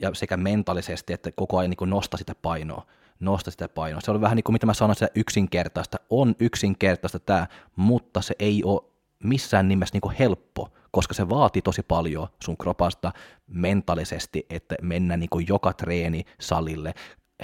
ja 0.00 0.14
sekä 0.14 0.36
mentaalisesti 0.36 1.12
että 1.12 1.32
koko 1.32 1.58
ajan 1.58 1.70
niin 1.70 1.90
nosta 1.90 2.16
sitä 2.16 2.34
painoa 2.42 2.86
nosta 3.20 3.50
sitä 3.50 3.68
painoa. 3.68 4.00
Se 4.00 4.10
oli 4.10 4.20
vähän 4.20 4.36
niin 4.36 4.44
kuin 4.44 4.52
mitä 4.52 4.66
mä 4.66 4.74
sanoin, 4.74 4.94
sitä 4.94 5.10
yksinkertaista. 5.14 5.98
On 6.10 6.34
yksinkertaista 6.40 7.18
tämä, 7.18 7.46
mutta 7.76 8.20
se 8.20 8.34
ei 8.38 8.64
ole 8.64 8.80
missään 9.24 9.68
nimessä 9.68 9.94
niin 9.94 10.00
kuin 10.00 10.16
helppo, 10.18 10.68
koska 10.90 11.14
se 11.14 11.28
vaatii 11.28 11.62
tosi 11.62 11.82
paljon 11.82 12.28
sun 12.42 12.56
kropasta 12.56 13.12
mentaalisesti, 13.46 14.46
että 14.50 14.74
mennä 14.82 15.16
niin 15.16 15.30
kuin 15.30 15.46
joka 15.48 15.72
treeni 15.72 16.24
salille. 16.40 16.94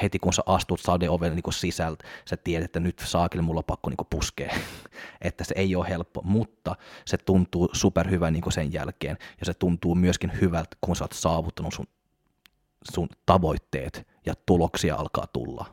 Heti 0.02 0.18
kun 0.18 0.32
sä 0.32 0.42
astut 0.46 0.80
sadeovelle 0.80 1.34
niin 1.34 1.52
sisältä, 1.52 2.04
sä 2.24 2.36
tiedät, 2.36 2.64
että 2.64 2.80
nyt 2.80 3.02
saakille 3.04 3.42
mulla 3.42 3.58
on 3.58 3.64
pakko 3.64 3.90
niin 3.90 4.06
puskea. 4.10 4.54
että 5.20 5.44
se 5.44 5.54
ei 5.58 5.76
ole 5.76 5.88
helppo, 5.88 6.22
mutta 6.24 6.76
se 7.04 7.16
tuntuu 7.16 7.68
superhyvä 7.72 8.30
niin 8.30 8.52
sen 8.52 8.72
jälkeen. 8.72 9.18
Ja 9.40 9.46
se 9.46 9.54
tuntuu 9.54 9.94
myöskin 9.94 10.32
hyvältä, 10.40 10.76
kun 10.80 10.96
sä 10.96 11.04
oot 11.04 11.12
saavuttanut 11.12 11.74
sun 11.74 11.86
sun 12.92 13.08
tavoitteet 13.26 14.06
ja 14.26 14.34
tuloksia 14.46 14.96
alkaa 14.96 15.26
tulla. 15.26 15.66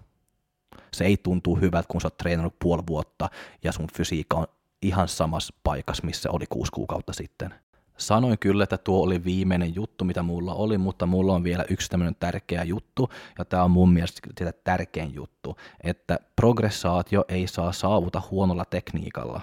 Se 0.94 1.06
ei 1.06 1.18
tuntuu 1.18 1.56
hyvältä, 1.56 1.88
kun 1.88 2.02
sä 2.02 2.08
oot 2.08 2.18
treenannut 2.18 2.60
puoli 2.60 2.84
vuotta 2.88 3.30
ja 3.64 3.72
sun 3.72 3.88
fysiikka 3.94 4.38
on 4.38 4.48
ihan 4.82 5.08
samassa 5.08 5.54
paikassa, 5.64 6.06
missä 6.06 6.32
oli 6.32 6.46
kuusi 6.50 6.72
kuukautta 6.72 7.14
sitten. 7.14 7.54
Sanoin 7.98 8.40
kyllä, 8.40 8.64
että 8.64 8.78
tuo 8.78 9.04
oli 9.04 9.24
viimeinen 9.24 9.76
juttu, 9.76 10.06
mitä 10.06 10.24
mulla 10.24 10.54
oli, 10.54 10.78
mutta 10.78 11.06
mulla 11.06 11.34
on 11.34 11.44
vielä 11.44 11.66
yksi 11.70 11.90
tämmöinen 11.90 12.16
tärkeä 12.20 12.64
juttu, 12.64 13.10
ja 13.40 13.46
tämä 13.46 13.64
on 13.64 13.72
mun 13.72 13.94
mielestä 13.94 14.22
sitä 14.40 14.54
tärkein 14.64 15.14
juttu, 15.14 15.58
että 15.84 16.20
progressaatio 16.36 17.26
ei 17.28 17.48
saa 17.48 17.72
saavuta 17.72 18.22
huonolla 18.32 18.66
tekniikalla. 18.66 19.42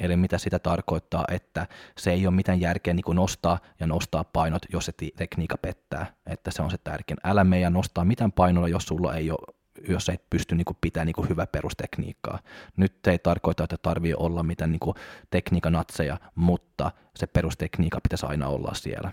Eli 0.00 0.16
mitä 0.16 0.38
sitä 0.38 0.58
tarkoittaa, 0.58 1.24
että 1.30 1.66
se 1.98 2.12
ei 2.12 2.26
ole 2.26 2.34
mitään 2.34 2.60
järkeä 2.60 2.94
niin 2.94 3.04
nostaa 3.16 3.58
ja 3.80 3.86
nostaa 3.86 4.24
painot, 4.24 4.62
jos 4.72 4.86
se 4.86 4.92
tekniikka 5.16 5.56
pettää. 5.56 6.06
Että 6.26 6.50
se 6.50 6.62
on 6.62 6.70
se 6.70 6.78
tärkein. 6.78 7.18
Älä 7.24 7.44
meidän 7.44 7.72
nostaa 7.72 8.04
mitään 8.04 8.32
painolla, 8.32 8.68
jos 8.68 8.82
sulla 8.82 9.14
ei 9.14 9.30
ole 9.30 9.60
jos 9.88 10.08
et 10.08 10.30
pysty 10.30 10.54
niin 10.54 10.66
pitämään 10.80 11.06
niin 11.06 11.28
hyvää 11.28 11.46
perustekniikkaa. 11.46 12.38
Nyt 12.76 13.06
ei 13.06 13.18
tarkoita, 13.18 13.64
että 13.64 13.76
tarvii 13.82 14.14
olla 14.14 14.42
mitään 14.42 14.72
niin 14.72 14.80
kuin, 14.80 14.96
tekniikanatseja, 15.30 16.18
mutta 16.34 16.92
se 17.16 17.26
perustekniikka 17.26 18.00
pitäisi 18.02 18.26
aina 18.26 18.48
olla 18.48 18.74
siellä. 18.74 19.12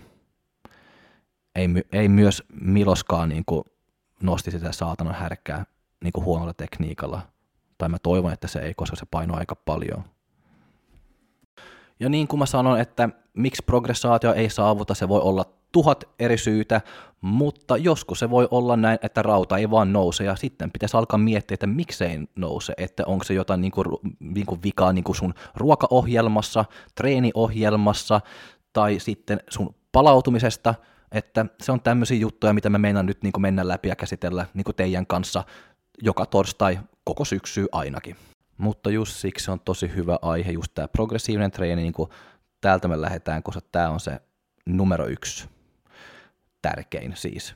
Ei, 1.54 1.68
ei 1.92 2.08
myös 2.08 2.42
Miloskaan 2.60 3.28
niin 3.28 3.44
nosti 4.22 4.50
sitä 4.50 4.72
saatanan 4.72 5.14
härkkää 5.14 5.64
niin 6.04 6.24
huonolla 6.24 6.54
tekniikalla. 6.54 7.22
Tai 7.78 7.88
mä 7.88 7.98
toivon, 7.98 8.32
että 8.32 8.48
se 8.48 8.58
ei, 8.58 8.74
koska 8.74 8.96
se 8.96 9.06
painoi 9.10 9.38
aika 9.38 9.54
paljon. 9.54 10.04
Ja 12.00 12.08
niin 12.08 12.28
kuin 12.28 12.38
mä 12.38 12.46
sanon, 12.46 12.80
että 12.80 13.08
miksi 13.34 13.62
progressaatio 13.66 14.34
ei 14.34 14.50
saavuta, 14.50 14.94
se 14.94 15.08
voi 15.08 15.20
olla 15.20 15.44
tuhat 15.72 16.04
eri 16.18 16.38
syytä, 16.38 16.80
mutta 17.20 17.76
joskus 17.76 18.18
se 18.18 18.30
voi 18.30 18.48
olla 18.50 18.76
näin, 18.76 18.98
että 19.02 19.22
rauta 19.22 19.58
ei 19.58 19.70
vaan 19.70 19.92
nouse 19.92 20.24
ja 20.24 20.36
sitten 20.36 20.70
pitäisi 20.70 20.96
alkaa 20.96 21.18
miettiä, 21.18 21.54
että 21.54 21.66
miksei 21.66 22.18
nouse, 22.36 22.74
että 22.76 23.02
onko 23.06 23.24
se 23.24 23.34
jotain 23.34 23.60
niin 23.60 23.72
kuin, 23.72 23.86
niin 24.20 24.46
kuin 24.46 24.62
vikaa 24.62 24.92
niin 24.92 25.04
kuin 25.04 25.16
sun 25.16 25.34
ruokaohjelmassa, 25.54 26.64
treeniohjelmassa 26.94 28.20
tai 28.72 28.98
sitten 28.98 29.40
sun 29.50 29.74
palautumisesta, 29.92 30.74
että 31.12 31.46
se 31.62 31.72
on 31.72 31.80
tämmöisiä 31.80 32.18
juttuja, 32.18 32.52
mitä 32.52 32.70
me 32.70 32.78
meinaan 32.78 33.06
nyt 33.06 33.22
niin 33.22 33.32
kuin 33.32 33.42
mennä 33.42 33.68
läpi 33.68 33.88
ja 33.88 33.96
käsitellä 33.96 34.46
niin 34.54 34.64
kuin 34.64 34.76
teidän 34.76 35.06
kanssa 35.06 35.44
joka 36.02 36.26
torstai 36.26 36.78
koko 37.04 37.24
syksy 37.24 37.66
ainakin. 37.72 38.16
Mutta 38.58 38.90
just 38.90 39.16
siksi 39.16 39.50
on 39.50 39.60
tosi 39.60 39.94
hyvä 39.94 40.18
aihe, 40.22 40.52
just 40.52 40.72
tämä 40.74 40.88
progressiivinen 40.88 41.50
treeni, 41.50 41.82
niin 41.82 41.92
kuin 41.92 42.10
täältä 42.60 42.88
me 42.88 43.00
lähdetään, 43.00 43.42
koska 43.42 43.60
tämä 43.72 43.90
on 43.90 44.00
se 44.00 44.20
numero 44.66 45.06
yksi 45.06 45.48
tärkein 46.62 47.16
siis. 47.16 47.54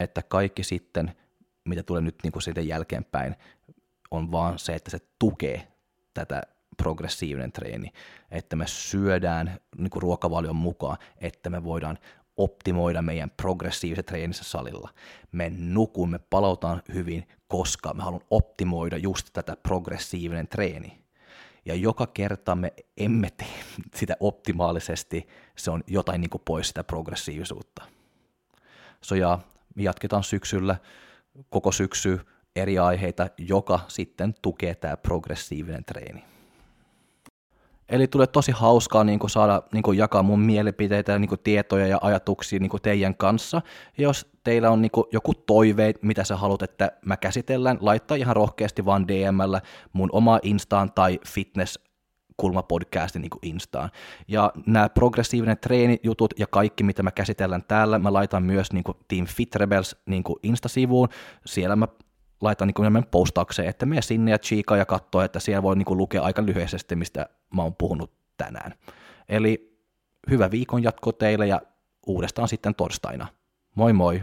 Että 0.00 0.22
kaikki 0.22 0.62
sitten, 0.62 1.16
mitä 1.64 1.82
tulee 1.82 2.02
nyt 2.02 2.16
niin 2.22 2.32
kuin 2.32 2.42
siitä 2.42 2.60
jälkeenpäin, 2.60 3.36
on 4.10 4.32
vaan 4.32 4.58
se, 4.58 4.74
että 4.74 4.90
se 4.90 4.98
tukee 5.18 5.72
tätä 6.14 6.42
progressiivinen 6.76 7.52
treeni, 7.52 7.92
että 8.30 8.56
me 8.56 8.66
syödään 8.66 9.60
niin 9.76 9.90
kuin 9.90 10.02
ruokavalion 10.02 10.56
mukaan, 10.56 10.96
että 11.18 11.50
me 11.50 11.64
voidaan 11.64 11.98
optimoida 12.42 13.02
meidän 13.02 13.30
progressiivisen 13.30 14.04
treenissä 14.04 14.44
salilla. 14.44 14.90
Me 15.32 15.52
nukumme, 15.58 16.18
palautaan 16.18 16.82
hyvin, 16.94 17.28
koska 17.48 17.94
me 17.94 18.02
haluan 18.02 18.24
optimoida 18.30 18.96
just 18.96 19.28
tätä 19.32 19.56
progressiivinen 19.62 20.48
treeni. 20.48 21.00
Ja 21.64 21.74
joka 21.74 22.06
kerta 22.06 22.54
me 22.54 22.72
emme 22.96 23.30
tee 23.30 23.54
sitä 23.94 24.16
optimaalisesti, 24.20 25.28
se 25.56 25.70
on 25.70 25.82
jotain 25.86 26.20
niin 26.20 26.30
kuin 26.30 26.42
pois 26.44 26.68
sitä 26.68 26.84
progressiivisuutta. 26.84 27.84
So 29.00 29.14
ja 29.14 29.38
jatketaan 29.76 30.24
syksyllä, 30.24 30.76
koko 31.50 31.72
syksy 31.72 32.20
eri 32.56 32.78
aiheita, 32.78 33.28
joka 33.38 33.80
sitten 33.88 34.34
tukee 34.42 34.74
tämä 34.74 34.96
progressiivinen 34.96 35.84
treeni. 35.84 36.24
Eli 37.90 38.06
tulee 38.06 38.26
tosi 38.26 38.52
hauskaa 38.52 39.04
niin 39.04 39.18
kuin 39.18 39.30
saada 39.30 39.62
niin 39.72 39.82
kuin 39.82 39.98
jakaa 39.98 40.22
mun 40.22 40.40
mielipiteitä, 40.40 41.18
niin 41.18 41.28
kuin 41.28 41.40
tietoja 41.44 41.86
ja 41.86 41.98
ajatuksia 42.02 42.58
niin 42.58 42.70
kuin 42.70 42.82
teidän 42.82 43.14
kanssa. 43.14 43.62
Ja 43.98 44.02
jos 44.02 44.30
teillä 44.44 44.70
on 44.70 44.82
niin 44.82 44.90
kuin 44.90 45.06
joku 45.12 45.34
toive, 45.34 45.92
mitä 46.02 46.24
sä 46.24 46.36
haluat, 46.36 46.62
että 46.62 46.92
mä 47.06 47.16
käsitellään, 47.16 47.78
laittaa 47.80 48.16
ihan 48.16 48.36
rohkeasti 48.36 48.84
vaan 48.84 49.08
DMllä 49.08 49.60
mun 49.92 50.08
oma 50.12 50.38
Instaan 50.42 50.92
tai 50.92 51.18
fitness 51.26 51.78
kulmapodcastin 52.36 53.22
niin 53.22 53.30
Instaan. 53.42 53.90
Ja 54.28 54.52
nämä 54.66 54.88
progressiivinen 54.88 55.58
treenijutut 55.58 56.34
ja 56.38 56.46
kaikki, 56.46 56.84
mitä 56.84 57.02
mä 57.02 57.10
käsitellään 57.10 57.64
täällä, 57.68 57.98
mä 57.98 58.12
laitan 58.12 58.42
myös 58.42 58.72
niin 58.72 58.84
kuin 58.84 58.96
Team 59.08 59.26
Fit 59.26 59.54
Rebels 59.56 59.96
niin 60.06 60.22
kuin 60.22 60.36
Insta-sivuun. 60.42 61.08
Siellä 61.46 61.76
mä 61.76 61.88
laitan 62.40 62.68
niin 62.68 62.74
kuin 62.74 63.06
postaukseen, 63.10 63.68
että 63.68 63.86
mene 63.86 64.02
sinne 64.02 64.30
ja 64.30 64.38
chiikaa 64.38 64.76
ja 64.76 64.86
katsoa, 64.86 65.24
että 65.24 65.40
siellä 65.40 65.62
voi 65.62 65.76
niin 65.76 65.86
kuin 65.86 65.98
lukea 65.98 66.22
aika 66.22 66.46
lyhyesti, 66.46 66.96
mistä 66.96 67.28
mä 67.54 67.62
oon 67.62 67.74
puhunut 67.74 68.12
tänään. 68.36 68.74
Eli 69.28 69.78
hyvä 70.30 70.50
viikon 70.50 70.82
jatko 70.82 71.12
teille 71.12 71.46
ja 71.46 71.60
uudestaan 72.06 72.48
sitten 72.48 72.74
torstaina. 72.74 73.26
Moi 73.74 73.92
moi! 73.92 74.22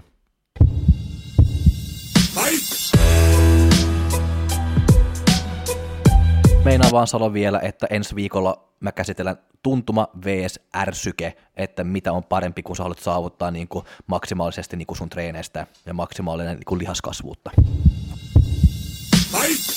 Meinaan 6.66 6.92
vaan 6.92 7.08
sanoa 7.08 7.34
vielä, 7.34 7.60
että 7.60 7.88
ensi 7.90 8.16
viikolla 8.16 8.70
mä 8.80 8.92
käsitellään 8.92 9.38
tuntuma 9.64 10.08
vs. 10.26 10.60
ärsyke, 10.76 11.38
että 11.56 11.84
mitä 11.84 12.14
on 12.14 12.24
parempi, 12.24 12.64
kun 12.64 12.76
sä 12.76 12.84
haluat 12.84 13.00
saavuttaa 13.00 13.52
niin 13.52 13.68
kuin 13.68 13.86
maksimaalisesti 14.08 14.78
niin 14.78 14.88
kuin 14.88 14.98
sun 14.98 15.10
treeneistä 15.10 15.68
ja 15.86 15.94
maksimaalinen 15.94 16.56
niin 16.56 16.66
kuin 16.66 16.80
lihaskasvuutta. 16.80 17.52
Fight! 19.30 19.77